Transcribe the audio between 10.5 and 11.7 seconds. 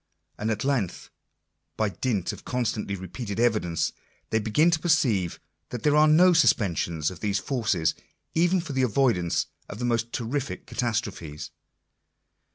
catastrophes.